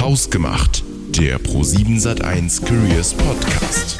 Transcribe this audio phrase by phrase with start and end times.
[0.00, 3.98] Hausgemacht, der Pro7 Sat1 Careers Podcast.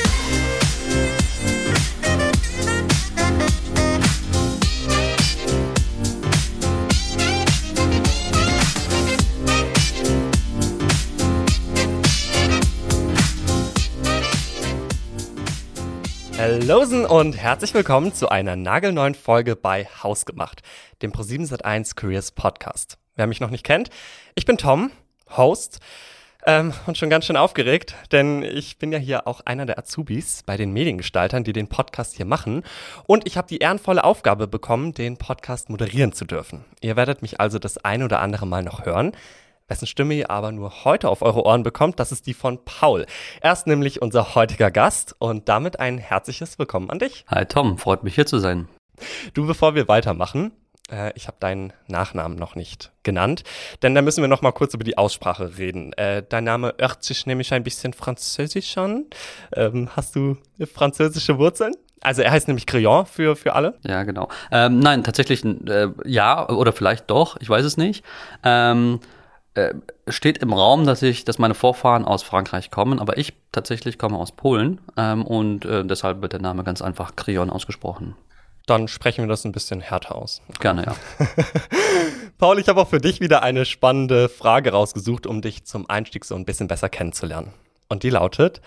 [16.39, 20.63] Hallosen und herzlich willkommen zu einer nagelneuen Folge bei Hausgemacht,
[21.03, 22.99] dem Pro7 Sat1 Careers Podcast.
[23.17, 23.91] Wer mich noch nicht kennt,
[24.37, 24.93] ich bin Tom,
[25.37, 25.81] Host
[26.47, 30.43] ähm, und schon ganz schön aufgeregt, denn ich bin ja hier auch einer der Azubis
[30.47, 32.63] bei den Mediengestaltern, die den Podcast hier machen.
[33.07, 36.65] Und ich habe die ehrenvolle Aufgabe bekommen, den Podcast moderieren zu dürfen.
[36.81, 39.13] Ihr werdet mich also das ein oder andere Mal noch hören.
[39.67, 43.05] Wessen Stimme ihr aber nur heute auf eure Ohren bekommt, das ist die von Paul.
[43.43, 47.27] Er ist nämlich unser heutiger Gast und damit ein herzliches Willkommen an dich.
[47.29, 48.69] Hi Tom, freut mich hier zu sein.
[49.35, 50.53] Du, bevor wir weitermachen,
[50.91, 53.45] äh, ich habe deinen Nachnamen noch nicht genannt,
[53.83, 55.93] denn da müssen wir noch mal kurz über die Aussprache reden.
[55.95, 59.07] Äh, dein Name hört sich nämlich ein bisschen französisch an.
[59.55, 60.37] Ähm, hast du
[60.75, 61.75] französische Wurzeln?
[62.01, 63.75] Also er heißt nämlich Crayon für, für alle?
[63.85, 64.29] Ja, genau.
[64.53, 68.05] Ähm, nein, tatsächlich äh, ja oder vielleicht doch, ich weiß es nicht.
[68.45, 69.01] Ähm,
[69.55, 69.75] äh,
[70.09, 74.17] steht im Raum, dass ich, dass meine Vorfahren aus Frankreich kommen, aber ich tatsächlich komme
[74.17, 78.15] aus Polen ähm, und äh, deshalb wird der Name ganz einfach Krion ausgesprochen.
[78.69, 80.43] Dann sprechen wir das ein bisschen härter aus.
[80.61, 80.97] Gerne, ja.
[82.39, 86.27] Paul, ich habe auch für dich wieder eine spannende Frage rausgesucht, um dich zum Einstieg
[86.27, 87.55] so ein bisschen besser kennenzulernen.
[87.89, 88.61] Und die lautet: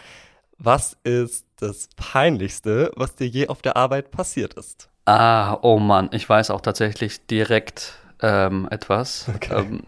[0.58, 4.90] Was ist das Peinlichste, was dir je auf der Arbeit passiert ist?
[5.06, 7.94] Ah, oh Mann, ich weiß auch tatsächlich direkt
[8.24, 9.28] ähm, etwas.
[9.36, 9.54] Okay.
[9.54, 9.84] Ähm,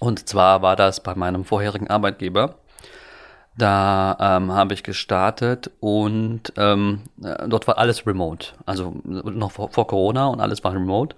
[0.00, 2.56] und zwar war das bei meinem vorherigen Arbeitgeber.
[3.56, 8.48] Da ähm, habe ich gestartet und ähm, äh, dort war alles remote.
[8.66, 11.14] Also noch vor, vor, Corona und alles war remote.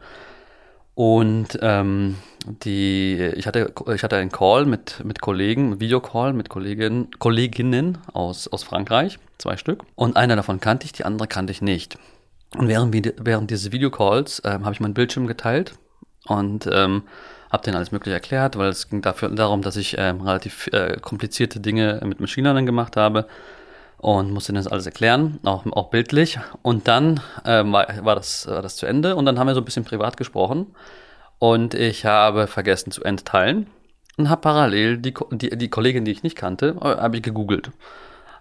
[0.95, 2.17] Und ähm,
[2.65, 8.49] die, ich hatte, ich hatte einen Call mit, mit Kollegen, Videocall mit Kolleginnen, Kolleginnen aus,
[8.49, 9.83] aus Frankreich, zwei Stück.
[9.95, 11.99] Und einer davon kannte ich, die andere kannte ich nicht.
[12.57, 15.75] Und während, während dieses Videocalls ähm, habe ich meinen Bildschirm geteilt
[16.27, 17.03] und ähm,
[17.51, 20.99] habe denen alles Mögliche erklärt, weil es ging dafür darum, dass ich ähm, relativ äh,
[21.01, 23.27] komplizierte Dinge mit Machine Learning gemacht habe
[23.99, 26.39] und musste denen das alles erklären, auch, auch bildlich.
[26.63, 29.61] Und dann ähm, war, war, das, war das zu Ende und dann haben wir so
[29.61, 30.75] ein bisschen privat gesprochen
[31.39, 33.67] und ich habe vergessen zu entteilen
[34.17, 37.71] und habe parallel die, die, die Kollegin, die ich nicht kannte, äh, habe ich gegoogelt.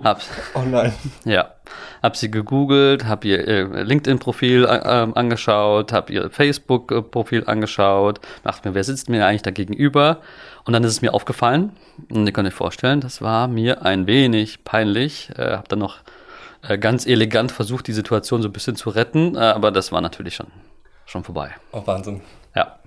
[0.04, 0.22] Hab,
[0.54, 0.94] oh nein.
[1.24, 1.52] Ja.
[2.04, 8.84] Hab sie gegoogelt, hab ihr, LinkedIn-Profil äh, angeschaut, hab ihr Facebook-Profil angeschaut, dachte mir, wer
[8.84, 10.22] sitzt mir eigentlich da gegenüber?
[10.66, 11.72] Und dann ist es mir aufgefallen,
[12.10, 15.32] und ihr könnt euch vorstellen, das war mir ein wenig peinlich.
[15.38, 16.00] Äh, hab dann noch
[16.62, 20.02] äh, ganz elegant versucht, die Situation so ein bisschen zu retten, äh, aber das war
[20.02, 20.48] natürlich schon,
[21.06, 21.52] schon vorbei.
[21.72, 22.22] Oh, Wahnsinn.
[22.56, 22.80] Ja.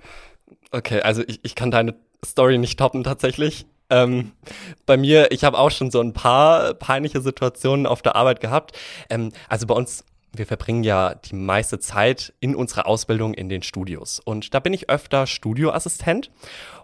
[0.71, 3.65] Okay, also ich, ich kann deine Story nicht toppen tatsächlich.
[3.89, 4.31] Ähm,
[4.85, 8.77] bei mir, ich habe auch schon so ein paar peinliche Situationen auf der Arbeit gehabt.
[9.09, 13.63] Ähm, also bei uns, wir verbringen ja die meiste Zeit in unserer Ausbildung in den
[13.63, 14.19] Studios.
[14.19, 16.31] Und da bin ich öfter Studioassistent.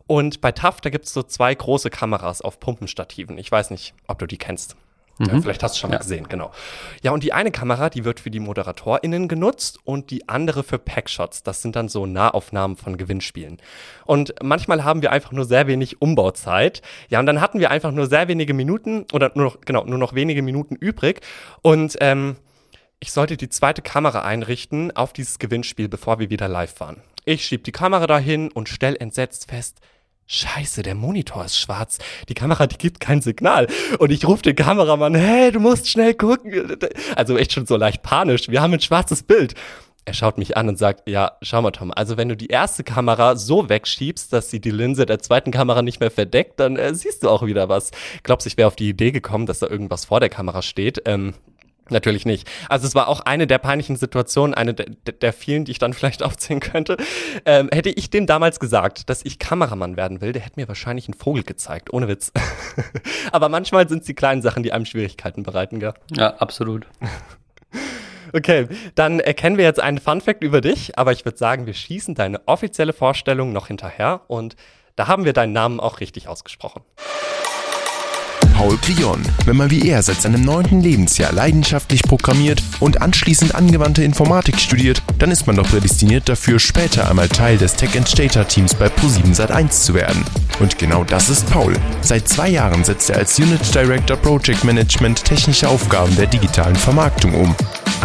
[0.08, 3.38] Und bei TAF, da gibt es so zwei große Kameras auf Pumpenstativen.
[3.38, 4.76] Ich weiß nicht, ob du die kennst.
[5.18, 5.28] Mhm.
[5.28, 6.02] Ja, vielleicht hast du schon mal ja.
[6.02, 6.52] gesehen, genau.
[7.02, 10.78] Ja, und die eine Kamera, die wird für die ModeratorInnen genutzt und die andere für
[10.78, 11.44] Packshots.
[11.44, 13.58] Das sind dann so Nahaufnahmen von Gewinnspielen.
[14.06, 16.81] Und manchmal haben wir einfach nur sehr wenig Umbauzeit.
[17.09, 19.98] Ja, und dann hatten wir einfach nur sehr wenige Minuten oder nur noch, genau, nur
[19.98, 21.22] noch wenige Minuten übrig.
[21.62, 22.36] Und ähm,
[23.00, 27.02] ich sollte die zweite Kamera einrichten auf dieses Gewinnspiel, bevor wir wieder live waren.
[27.24, 29.80] Ich schieb die Kamera dahin und stell entsetzt fest,
[30.28, 32.00] Scheiße, der Monitor ist schwarz.
[32.30, 33.68] Die Kamera, die gibt kein Signal.
[34.00, 36.78] Und ich rufe den Kameramann, hey, du musst schnell gucken.
[37.16, 38.50] Also echt schon so leicht panisch.
[38.50, 39.53] Wir haben ein schwarzes Bild.
[40.03, 42.84] Er schaut mich an und sagt, ja, schau mal, Tom, also wenn du die erste
[42.84, 46.94] Kamera so wegschiebst, dass sie die Linse der zweiten Kamera nicht mehr verdeckt, dann äh,
[46.94, 47.92] siehst du auch wieder was.
[48.22, 51.02] Glaubst, ich wäre auf die Idee gekommen, dass da irgendwas vor der Kamera steht?
[51.06, 51.34] Ähm,
[51.90, 52.50] Natürlich nicht.
[52.68, 55.94] Also es war auch eine der peinlichen Situationen, eine der, der vielen, die ich dann
[55.94, 56.97] vielleicht aufzählen könnte.
[57.46, 61.07] Ähm, hätte ich dem damals gesagt, dass ich Kameramann werden will, der hätte mir wahrscheinlich
[61.07, 62.31] einen Vogel gezeigt, ohne Witz.
[63.31, 65.94] Aber manchmal sind es die kleinen Sachen, die einem Schwierigkeiten bereiten, gell?
[66.12, 66.88] Ja, absolut.
[68.33, 71.74] Okay, dann erkennen wir jetzt einen Fun Fact über dich, aber ich würde sagen, wir
[71.74, 74.57] schießen deine offizielle Vorstellung noch hinterher und
[74.98, 76.81] da haben wir deinen Namen auch richtig ausgesprochen.
[78.56, 79.22] Paul Clion.
[79.44, 85.04] Wenn man wie er seit seinem neunten Lebensjahr leidenschaftlich programmiert und anschließend angewandte Informatik studiert,
[85.19, 88.88] dann ist man doch prädestiniert dafür, später einmal Teil des Tech and Data Teams bei
[88.88, 90.24] Pro7 Sat1 zu werden.
[90.62, 91.74] Und genau das ist Paul.
[92.02, 97.34] Seit zwei Jahren setzt er als Unit Director Project Management technische Aufgaben der digitalen Vermarktung
[97.36, 97.56] um.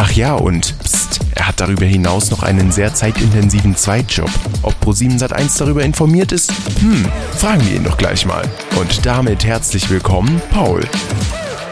[0.03, 4.31] Ach ja, und pst, er hat darüber hinaus noch einen sehr zeitintensiven Zweitjob.
[4.63, 6.51] Ob Pro7 Sat1 darüber informiert ist?
[6.79, 7.05] Hm,
[7.37, 8.43] fragen wir ihn doch gleich mal.
[8.79, 10.81] Und damit herzlich willkommen, Paul.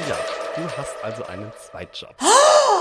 [0.07, 0.15] Ja,
[0.55, 2.13] du hast also einen Zweitjob.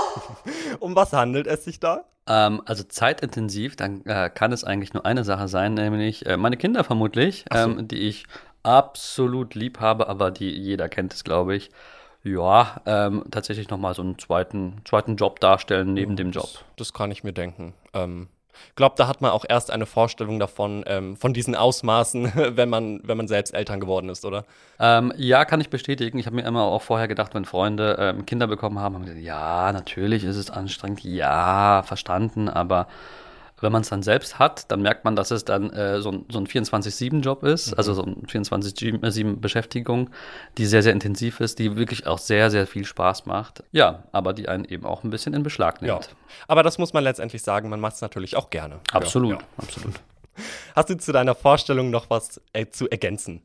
[0.79, 2.03] um was handelt es sich da?
[2.27, 6.57] Ähm, also zeitintensiv, dann äh, kann es eigentlich nur eine Sache sein, nämlich äh, meine
[6.57, 7.57] Kinder vermutlich, so.
[7.57, 8.27] ähm, die ich
[8.61, 11.71] absolut lieb habe, aber die jeder kennt es, glaube ich.
[12.33, 16.49] Ja, ähm, tatsächlich nochmal so einen zweiten, zweiten Job darstellen neben dem Job.
[16.75, 17.73] Das kann ich mir denken.
[17.93, 18.27] Ähm,
[18.75, 23.01] glaube, da hat man auch erst eine Vorstellung davon, ähm, von diesen Ausmaßen, wenn man,
[23.03, 24.45] wenn man selbst Eltern geworden ist, oder?
[24.79, 26.17] Ähm, ja, kann ich bestätigen.
[26.17, 29.21] Ich habe mir immer auch vorher gedacht, wenn Freunde ähm, Kinder bekommen haben, haben gesagt,
[29.21, 32.87] ja, natürlich ist es anstrengend, ja, verstanden, aber
[33.61, 36.25] wenn man es dann selbst hat, dann merkt man, dass es dann äh, so ein,
[36.29, 40.09] so ein 24-7-Job ist, also so ein 24-7-Beschäftigung,
[40.57, 43.63] die sehr, sehr intensiv ist, die wirklich auch sehr, sehr viel Spaß macht.
[43.71, 46.05] Ja, aber die einen eben auch ein bisschen in Beschlag nimmt.
[46.05, 46.09] Ja.
[46.47, 48.79] Aber das muss man letztendlich sagen, man macht es natürlich auch gerne.
[48.91, 49.43] Absolut, Ja, ja.
[49.57, 49.95] absolut.
[50.75, 53.41] Hast du zu deiner Vorstellung noch was äh, zu ergänzen?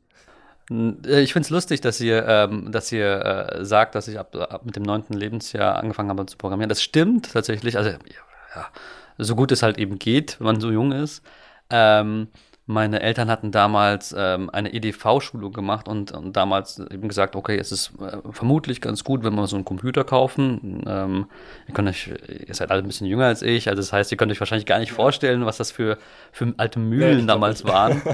[0.71, 4.35] Äh, Ich finde es lustig, dass ihr, ähm, dass ihr äh, sagt, dass ich ab,
[4.35, 6.69] ab mit dem neunten Lebensjahr angefangen habe zu programmieren.
[6.69, 7.77] Das stimmt tatsächlich.
[7.77, 8.67] Also, ja,
[9.17, 11.23] so gut es halt eben geht, wenn man so jung ist.
[11.69, 12.27] Ähm,
[12.67, 17.71] meine Eltern hatten damals ähm, eine EDV-Schulung gemacht und, und damals eben gesagt, okay, es
[17.71, 20.83] ist äh, vermutlich ganz gut, wenn wir so einen Computer kaufen.
[20.87, 21.27] Ähm,
[21.67, 24.17] ihr könnt euch, ihr seid alle ein bisschen jünger als ich, also das heißt, ihr
[24.17, 25.99] könnt euch wahrscheinlich gar nicht vorstellen, was das für,
[26.31, 27.73] für alte Mühlen glaub damals nicht.
[27.73, 28.01] waren.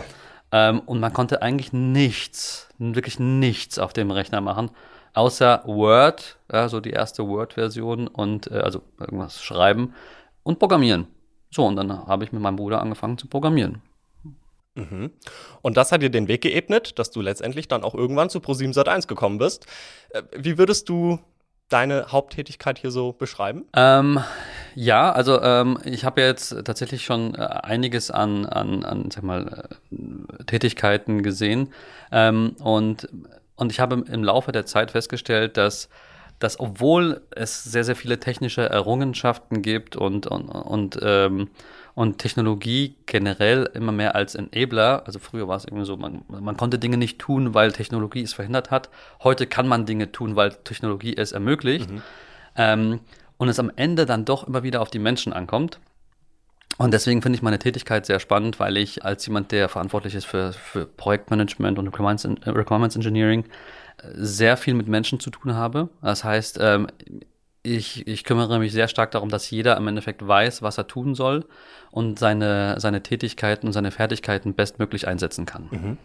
[0.54, 4.70] Ähm, und man konnte eigentlich nichts, wirklich nichts auf dem Rechner machen,
[5.14, 9.94] außer Word, ja, so die erste Word-Version und äh, also irgendwas schreiben
[10.44, 11.08] und programmieren.
[11.50, 13.82] So, und dann habe ich mit meinem Bruder angefangen zu programmieren.
[14.76, 15.12] Mhm.
[15.62, 18.74] Und das hat dir den Weg geebnet, dass du letztendlich dann auch irgendwann zu Pro7
[18.74, 19.66] Sat1 gekommen bist.
[20.10, 21.20] Äh, Wie würdest du
[21.72, 23.66] deine Haupttätigkeit hier so beschreiben?
[23.76, 24.20] Ähm,
[24.76, 29.68] ja, also ähm, ich habe jetzt tatsächlich schon äh, einiges an, an, an sag mal,
[29.92, 31.74] äh, Tätigkeiten gesehen
[32.12, 33.08] ähm, und,
[33.56, 35.90] und ich habe im Laufe der Zeit festgestellt, dass
[36.44, 41.50] dass obwohl es sehr, sehr viele technische Errungenschaften gibt und, und, und, ähm,
[41.94, 46.58] und Technologie generell immer mehr als Enabler, also früher war es irgendwie so, man, man
[46.58, 48.90] konnte Dinge nicht tun, weil Technologie es verhindert hat.
[49.24, 51.90] Heute kann man Dinge tun, weil Technologie es ermöglicht.
[52.56, 53.00] Ähm,
[53.38, 55.80] und es am Ende dann doch immer wieder auf die Menschen ankommt.
[56.78, 60.26] Und deswegen finde ich meine Tätigkeit sehr spannend, weil ich als jemand, der verantwortlich ist
[60.26, 63.46] für, für Projektmanagement und Requirements, äh, Requirements Engineering,
[64.14, 65.90] sehr viel mit Menschen zu tun habe.
[66.02, 66.88] Das heißt, ähm,
[67.64, 71.14] ich, ich kümmere mich sehr stark darum, dass jeder im Endeffekt weiß, was er tun
[71.16, 71.46] soll
[71.92, 75.98] und seine, seine Tätigkeiten und seine Fertigkeiten bestmöglich einsetzen kann.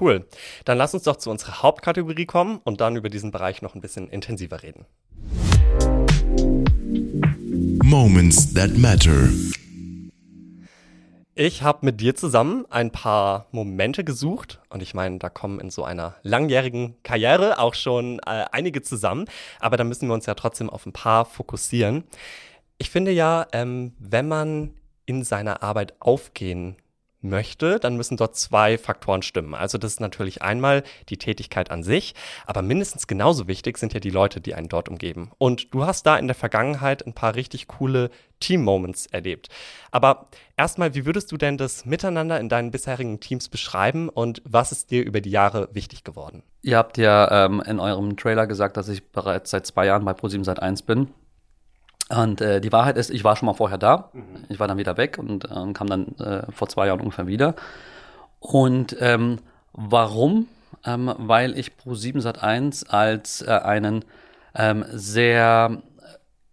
[0.00, 0.26] Cool.
[0.64, 3.80] Dann lass uns doch zu unserer Hauptkategorie kommen und dann über diesen Bereich noch ein
[3.80, 4.86] bisschen intensiver reden.
[7.82, 9.28] Moments that matter.
[11.38, 15.68] Ich habe mit dir zusammen ein paar Momente gesucht und ich meine, da kommen in
[15.68, 19.26] so einer langjährigen Karriere auch schon äh, einige zusammen,
[19.60, 22.04] aber da müssen wir uns ja trotzdem auf ein paar fokussieren.
[22.78, 24.72] Ich finde ja, ähm, wenn man
[25.04, 26.76] in seiner Arbeit aufgehen
[27.20, 29.54] möchte, dann müssen dort zwei Faktoren stimmen.
[29.54, 32.14] Also das ist natürlich einmal die Tätigkeit an sich,
[32.46, 35.30] aber mindestens genauso wichtig sind ja die Leute, die einen dort umgeben.
[35.38, 38.10] Und du hast da in der Vergangenheit ein paar richtig coole
[38.40, 39.48] Team-Moments erlebt.
[39.90, 44.72] Aber erstmal, wie würdest du denn das Miteinander in deinen bisherigen Teams beschreiben und was
[44.72, 46.42] ist dir über die Jahre wichtig geworden?
[46.62, 50.12] Ihr habt ja ähm, in eurem Trailer gesagt, dass ich bereits seit zwei Jahren bei
[50.12, 51.08] ProSieben seit 1 bin.
[52.08, 54.10] Und äh, die Wahrheit ist, ich war schon mal vorher da.
[54.48, 57.54] Ich war dann wieder weg und ähm, kam dann äh, vor zwei Jahren ungefähr wieder.
[58.38, 59.38] Und ähm,
[59.72, 60.46] warum?
[60.84, 64.04] Ähm, weil ich Pro7 Sat1 als äh, einen
[64.54, 65.82] ähm, sehr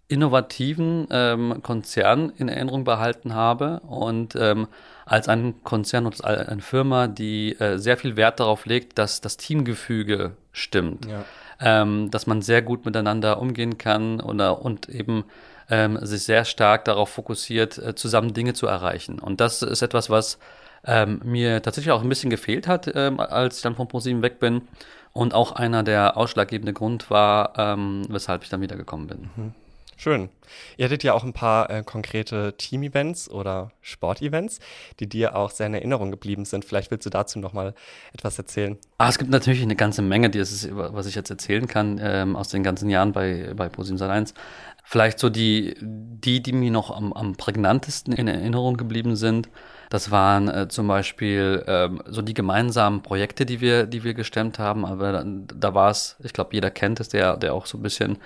[0.07, 4.67] innovativen ähm, Konzern in Erinnerung behalten habe und ähm,
[5.05, 9.21] als einen Konzern und als eine Firma, die äh, sehr viel Wert darauf legt, dass
[9.21, 11.25] das Teamgefüge stimmt Ja.
[11.63, 15.23] Ähm, dass man sehr gut miteinander umgehen kann oder, und eben
[15.69, 19.19] ähm, sich sehr stark darauf fokussiert, äh, zusammen Dinge zu erreichen.
[19.19, 20.37] Und das ist etwas, was
[20.85, 24.39] ähm, mir tatsächlich auch ein bisschen gefehlt hat, ähm, als ich dann von ProSieben weg
[24.39, 24.63] bin.
[25.13, 29.29] Und auch einer der ausschlaggebende Grund war, ähm, weshalb ich dann wieder gekommen bin.
[30.03, 30.27] Schön.
[30.75, 34.59] Ihr hattet ja auch ein paar äh, konkrete Team-Events oder Sportevents,
[34.99, 36.65] die dir auch sehr in Erinnerung geblieben sind.
[36.65, 37.73] Vielleicht willst du dazu noch mal
[38.11, 38.77] etwas erzählen.
[38.97, 42.35] Ah, es gibt natürlich eine ganze Menge, die ist, was ich jetzt erzählen kann ähm,
[42.35, 44.33] aus den ganzen Jahren bei, bei ProSieben Sat1.
[44.83, 49.49] Vielleicht so die, die, die mir noch am, am prägnantesten in Erinnerung geblieben sind,
[49.89, 54.57] das waren äh, zum Beispiel ähm, so die gemeinsamen Projekte, die wir, die wir gestemmt
[54.57, 54.85] haben.
[54.85, 57.83] Aber da, da war es, ich glaube, jeder kennt es, der, der auch so ein
[57.83, 58.17] bisschen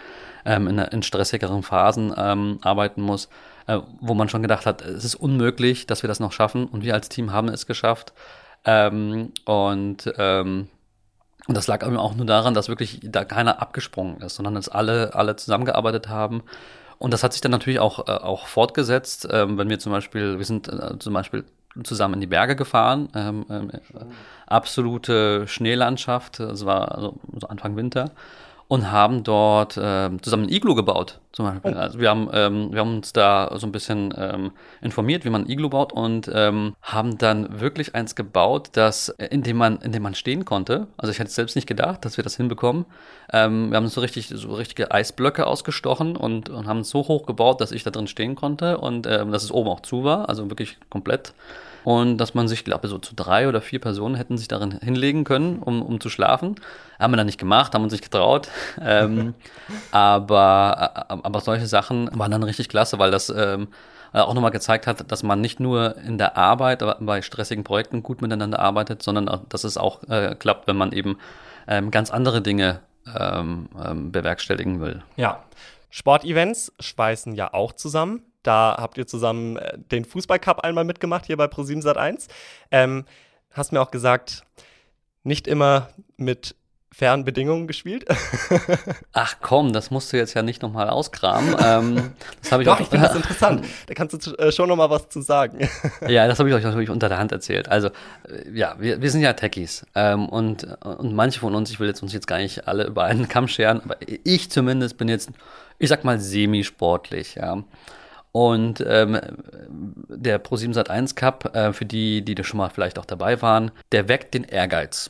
[0.45, 3.27] ähm, in, in stressigeren Phasen ähm, arbeiten muss,
[3.67, 6.67] äh, wo man schon gedacht hat, es ist unmöglich, dass wir das noch schaffen.
[6.67, 8.13] Und wir als Team haben es geschafft.
[8.63, 10.69] Ähm, und ähm,
[11.47, 15.15] und das lag auch nur daran, dass wirklich da keiner abgesprungen ist, sondern dass alle,
[15.15, 16.43] alle zusammengearbeitet haben.
[16.99, 20.37] Und das hat sich dann natürlich auch, äh, auch fortgesetzt, ähm, wenn wir zum Beispiel,
[20.37, 21.45] wir sind äh, zum Beispiel
[21.83, 23.09] zusammen in die Berge gefahren.
[23.13, 23.71] Ähm, ähm,
[24.45, 26.39] absolute Schneelandschaft.
[26.39, 28.11] Es war also Anfang Winter
[28.67, 31.19] und haben dort äh, zusammen ein Iglu gebaut.
[31.31, 31.74] Zum Beispiel.
[31.74, 31.77] Oh.
[31.77, 35.43] Also wir haben, ähm, wir haben uns da so ein bisschen ähm, informiert, wie man
[35.43, 39.77] ein Iglu baut und ähm, haben dann wirklich eins gebaut, das, äh, in dem man,
[39.77, 40.88] in dem man stehen konnte.
[40.97, 42.86] Also ich hätte selbst nicht gedacht, dass wir das hinbekommen.
[43.31, 47.25] Ähm, wir haben so richtig, so richtige Eisblöcke ausgestochen und, und haben es so hoch
[47.25, 50.27] gebaut, dass ich da drin stehen konnte und ähm, dass es oben auch zu war,
[50.27, 51.33] also wirklich komplett
[51.88, 55.24] und dass man sich, glaube so zu drei oder vier Personen hätten sich darin hinlegen
[55.24, 56.56] können, um, um zu schlafen.
[57.00, 58.50] Haben wir dann nicht gemacht, haben uns nicht getraut.
[58.82, 59.36] ähm,
[59.91, 63.70] aber, äh, aber solche Sachen waren dann richtig klasse, weil das ähm,
[64.12, 68.03] auch nochmal gezeigt hat, dass man nicht nur in der Arbeit, aber bei stressigen Projekten
[68.03, 71.17] gut miteinander arbeitet, sondern dass es auch äh, klappt, wenn man eben
[71.70, 72.82] ähm, ganz andere Dinge
[73.17, 75.03] ähm, ähm, bewerkstelligen will.
[75.15, 75.41] Ja.
[75.89, 78.24] Sportevents schweißen ja auch zusammen.
[78.44, 82.27] Da habt ihr zusammen äh, den Fußballcup einmal mitgemacht, hier bei ProSieben Sat1.
[82.72, 83.06] Ähm,
[83.51, 84.44] hast mir auch gesagt,
[85.24, 86.56] nicht immer mit
[86.98, 88.06] fairen Bedingungen gespielt.
[89.13, 91.56] Ach komm, das musst du jetzt ja nicht nochmal auskramen.
[91.63, 93.65] ähm, das habe ich Doch, auch, ich finde das interessant.
[93.86, 95.70] Da kannst du äh, schon nochmal was zu sagen.
[96.08, 97.70] ja, das habe ich euch natürlich unter der Hand erzählt.
[97.70, 99.86] Also, äh, ja, wir, wir sind ja Techies.
[99.94, 103.03] Ähm, und, und manche von uns, ich will jetzt uns jetzt gar nicht alle über
[103.03, 105.29] einen Kamm scheren, aber ich zumindest bin jetzt,
[105.77, 107.63] ich sag mal, semi-sportlich, ja.
[108.38, 109.20] Und ähm,
[110.10, 113.72] der Pro7 Sat1 Cup, äh, für die, die da schon mal vielleicht auch dabei waren,
[113.91, 115.10] der weckt den Ehrgeiz.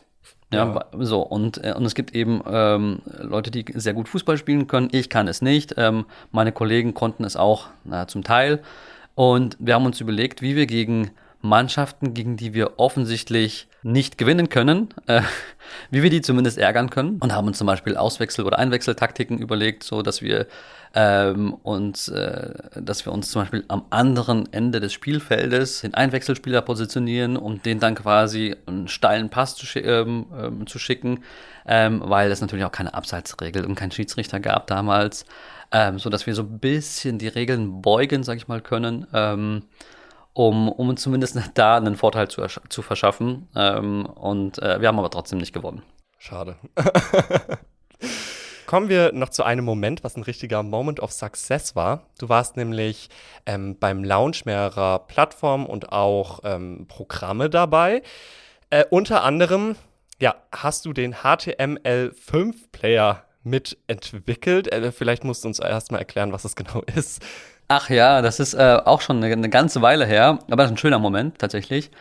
[0.50, 0.86] Ja, ja.
[1.04, 4.88] so und, äh, und es gibt eben ähm, Leute, die sehr gut Fußball spielen können.
[4.94, 5.74] Ich kann es nicht.
[5.76, 8.62] Ähm, meine Kollegen konnten es auch na, zum Teil.
[9.14, 14.50] Und wir haben uns überlegt, wie wir gegen Mannschaften, gegen die wir offensichtlich nicht gewinnen
[14.50, 15.22] können, äh,
[15.91, 19.84] wie wir die zumindest ärgern können und haben uns zum Beispiel Auswechsel- oder Einwechseltaktiken überlegt,
[19.84, 20.48] so dass wir
[20.96, 26.62] ähm, uns, äh, dass wir uns zum Beispiel am anderen Ende des Spielfeldes den Einwechselspieler
[26.62, 31.24] positionieren, um den dann quasi einen steilen Pass zu, sch ähm, ähm, zu schicken,
[31.67, 35.25] ähm, weil es natürlich auch keine Abseitsregel und keinen Schiedsrichter gab damals,
[35.72, 39.06] ähm, so dass wir so ein bisschen die Regeln beugen, sag ich mal, können.
[40.38, 43.48] Um, um uns zumindest da einen Vorteil zu, zu verschaffen.
[43.56, 45.82] Ähm, und äh, wir haben aber trotzdem nicht gewonnen.
[46.20, 46.58] Schade.
[48.67, 52.06] Kommen wir noch zu einem Moment, was ein richtiger Moment of Success war.
[52.20, 53.10] Du warst nämlich
[53.48, 58.03] ähm, beim Launch mehrerer Plattformen und auch ähm, Programme dabei.
[58.70, 59.75] Äh, unter anderem,
[60.20, 64.72] ja, hast du den HTML5-Player mitentwickelt.
[64.72, 67.24] Äh, vielleicht musst du uns erstmal erklären, was es genau ist.
[67.70, 70.76] Ach ja, das ist äh, auch schon eine, eine, ganze Weile her, aber das ist
[70.76, 71.92] ein schöner Moment tatsächlich.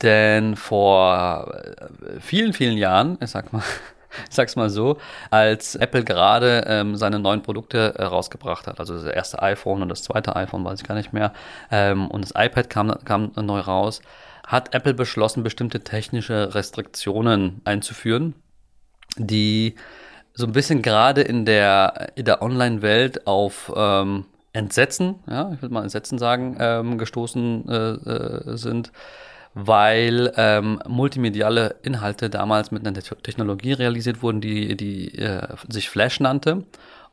[0.00, 3.62] Denn vor äh, vielen, vielen Jahren, ich sag mal,
[4.28, 4.98] ich sag's mal so,
[5.30, 9.90] als Apple gerade ähm, seine neuen Produkte äh, rausgebracht hat, also das erste iPhone und
[9.90, 11.32] das zweite iPhone, weiß ich gar nicht mehr,
[11.70, 14.00] ähm, und das iPad kam, kam neu raus,
[14.46, 18.34] hat Apple beschlossen, bestimmte technische Restriktionen einzuführen,
[19.18, 19.76] die
[20.34, 25.74] so ein bisschen gerade in der, in der Online-Welt auf ähm, Entsetzen, ja, ich würde
[25.74, 28.92] mal Entsetzen sagen, ähm, gestoßen äh, äh, sind,
[29.54, 36.20] weil ähm, multimediale Inhalte damals mit einer Technologie realisiert wurden, die, die äh, sich Flash
[36.20, 36.64] nannte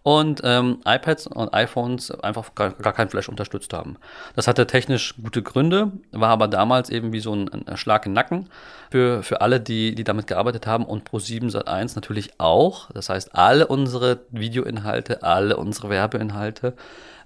[0.04, 3.98] und ähm, iPads und iPhones einfach gar, gar kein Flash unterstützt haben.
[4.36, 8.14] Das hatte technisch gute Gründe, war aber damals eben wie so ein, ein Schlag im
[8.14, 8.50] Nacken
[8.90, 12.90] für, für alle, die, die damit gearbeitet haben und Pro7 Sat1 natürlich auch.
[12.92, 16.74] Das heißt, alle unsere Videoinhalte, alle unsere Werbeinhalte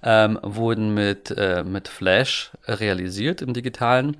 [0.02, 4.16] ähm, wurden mit, äh, mit Flash realisiert im digitalen.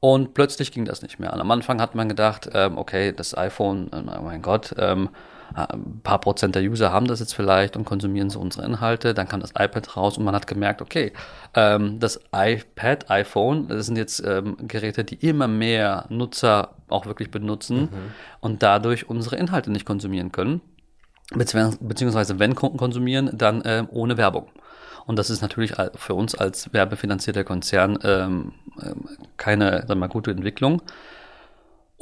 [0.00, 1.32] Und plötzlich ging das nicht mehr.
[1.32, 5.08] Und am Anfang hat man gedacht, ähm, okay, das iPhone, oh mein Gott, ähm,
[5.54, 9.14] ein paar Prozent der User haben das jetzt vielleicht und konsumieren so unsere Inhalte.
[9.14, 11.12] Dann kam das iPad raus und man hat gemerkt, okay,
[11.54, 17.30] ähm, das iPad, iPhone, das sind jetzt ähm, Geräte, die immer mehr Nutzer auch wirklich
[17.30, 17.88] benutzen mhm.
[18.40, 20.60] und dadurch unsere Inhalte nicht konsumieren können.
[21.32, 24.48] Beziehungsweise, wenn konsumieren, dann äh, ohne Werbung.
[25.06, 30.08] Und das ist natürlich für uns als werbefinanzierter Konzern ähm, ähm, keine sagen wir mal,
[30.08, 30.82] gute Entwicklung.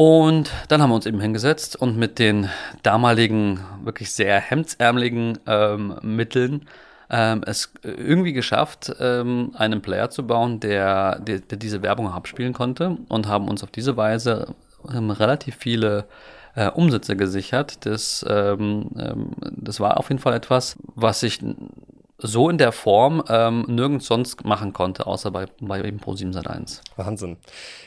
[0.05, 2.49] Und dann haben wir uns eben hingesetzt und mit den
[2.83, 6.67] damaligen wirklich sehr hemdsärmeligen ähm, Mitteln
[7.09, 12.53] ähm, es irgendwie geschafft, ähm, einen Player zu bauen, der, der, der, diese Werbung abspielen
[12.53, 14.57] konnte und haben uns auf diese Weise
[14.93, 16.07] ähm, relativ viele
[16.57, 17.87] äh, Umsätze gesichert.
[17.87, 21.39] Das, ähm, ähm, das war auf jeden Fall etwas, was ich
[22.23, 26.81] so in der Form ähm, nirgends sonst machen konnte, außer bei, bei eben Pro7 Sat1.
[26.97, 27.37] Wahnsinn.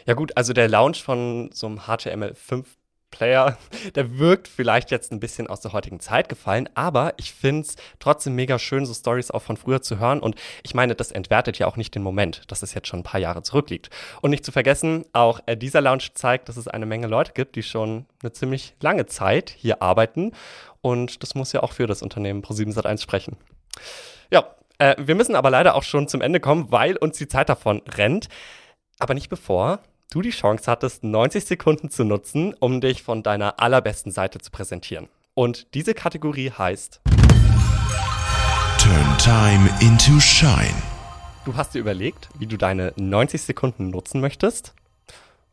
[0.05, 2.65] Ja gut, also der Launch von so einem HTML5
[3.11, 3.57] Player,
[3.95, 7.75] der wirkt vielleicht jetzt ein bisschen aus der heutigen Zeit gefallen, aber ich finde es
[7.99, 10.19] trotzdem mega schön, so Stories auch von früher zu hören.
[10.19, 13.03] Und ich meine, das entwertet ja auch nicht den Moment, dass es jetzt schon ein
[13.03, 13.89] paar Jahre zurückliegt.
[14.21, 17.55] Und nicht zu vergessen, auch äh, dieser Launch zeigt, dass es eine Menge Leute gibt,
[17.55, 20.33] die schon eine ziemlich lange Zeit hier arbeiten.
[20.81, 23.37] Und das muss ja auch für das Unternehmen Pro7 Sat1 sprechen.
[24.35, 27.47] Ja, äh, wir müssen aber leider auch schon zum Ende kommen, weil uns die Zeit
[27.47, 28.27] davon rennt.
[28.99, 29.79] Aber nicht bevor
[30.11, 34.51] du die Chance hattest, 90 Sekunden zu nutzen, um dich von deiner allerbesten Seite zu
[34.51, 35.07] präsentieren.
[35.35, 36.99] Und diese Kategorie heißt
[38.77, 40.83] Turn Time into Shine.
[41.45, 44.73] Du hast dir überlegt, wie du deine 90 Sekunden nutzen möchtest.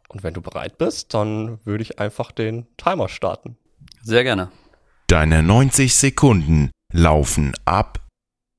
[0.08, 3.56] Und wenn du bereit bist, dann würde ich einfach den Timer starten.
[4.02, 4.50] Sehr gerne.
[5.06, 8.00] Deine 90 Sekunden laufen ab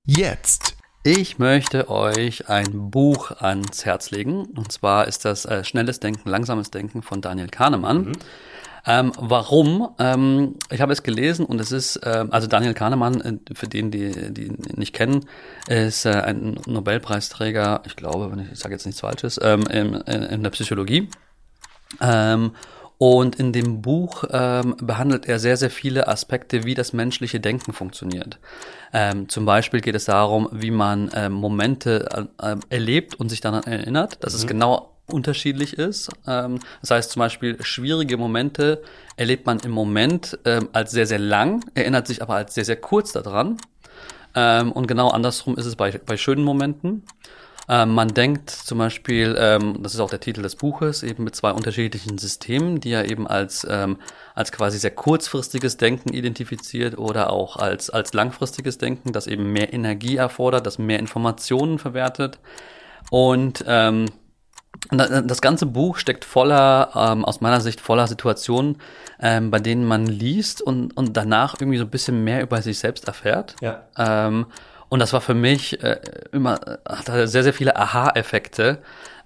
[0.05, 0.75] jetzt.
[1.03, 4.45] Ich möchte euch ein Buch ans Herz legen.
[4.55, 8.05] Und zwar ist das äh, Schnelles Denken, Langsames Denken von Daniel Kahnemann.
[8.05, 8.13] Mhm.
[8.86, 9.89] Ähm, warum?
[9.98, 13.91] Ähm, ich habe es gelesen und es ist, äh, also Daniel Kahnemann, äh, für den,
[13.91, 15.25] die, die ihn nicht kennen,
[15.69, 19.93] ist äh, ein Nobelpreisträger, ich glaube, wenn ich, ich sage jetzt nichts Falsches, ähm, in,
[19.93, 21.07] in, der Psychologie.
[22.98, 27.74] Und in dem Buch ähm, behandelt er sehr, sehr viele Aspekte, wie das menschliche Denken
[27.74, 28.40] funktioniert.
[28.94, 33.64] Ähm, zum Beispiel geht es darum, wie man ähm, Momente äh, erlebt und sich daran
[33.64, 34.40] erinnert, dass mhm.
[34.40, 36.10] es genau unterschiedlich ist.
[36.28, 38.82] Ähm, das heißt zum Beispiel, schwierige Momente
[39.18, 42.78] erlebt man im Moment ähm, als sehr, sehr lang, erinnert sich aber als sehr, sehr
[42.78, 43.58] kurz daran.
[44.36, 47.04] Ähm, und genau andersrum ist es bei, bei schönen Momenten.
[47.70, 51.36] Ähm, man denkt zum Beispiel, ähm, das ist auch der Titel des Buches, eben mit
[51.36, 53.98] zwei unterschiedlichen Systemen, die er eben als, ähm,
[54.36, 59.74] als quasi sehr kurzfristiges Denken identifiziert oder auch als, als langfristiges Denken, das eben mehr
[59.74, 62.39] Energie erfordert, das mehr Informationen verwertet.
[63.10, 64.08] Und ähm,
[64.89, 68.77] das ganze Buch steckt voller, ähm, aus meiner Sicht voller Situationen,
[69.22, 72.79] ähm, bei denen man liest und, und danach irgendwie so ein bisschen mehr über sich
[72.79, 73.55] selbst erfährt.
[73.62, 73.83] Ja.
[73.98, 74.48] Ähm,
[74.94, 76.00] und das war für mich äh,
[76.34, 78.77] immer, hatte sehr, sehr viele Aha-Effekte.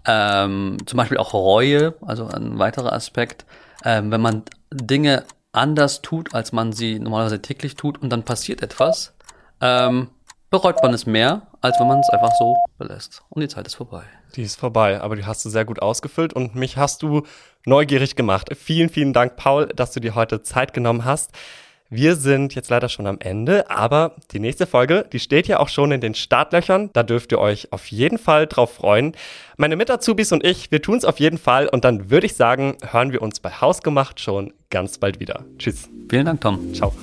[0.05, 3.45] Ähm, zum Beispiel auch Reue, also ein weiterer Aspekt.
[3.83, 8.63] Ähm, wenn man Dinge anders tut, als man sie normalerweise täglich tut und dann passiert
[8.63, 9.13] etwas,
[9.59, 10.07] ähm,
[10.49, 13.23] bereut man es mehr, als wenn man es einfach so belässt.
[13.27, 14.03] Und die Zeit ist vorbei.
[14.37, 17.23] Die ist vorbei, aber die hast du sehr gut ausgefüllt und mich hast du
[17.65, 18.55] neugierig gemacht.
[18.57, 21.31] Vielen, vielen Dank, Paul, dass du dir heute Zeit genommen hast.
[21.89, 25.69] Wir sind jetzt leider schon am Ende, aber die nächste Folge, die steht ja auch
[25.69, 26.89] schon in den Startlöchern.
[26.91, 29.15] Da dürft ihr euch auf jeden Fall drauf freuen.
[29.55, 32.75] Meine Mit-Azubis und ich, wir tun es auf jeden Fall und dann würde ich sagen,
[32.91, 35.45] hören wir uns bei Hausgemacht schon ganz bald wieder.
[35.57, 35.89] Tschüss.
[36.09, 36.73] Vielen Dank, Tom.
[36.73, 36.93] Ciao.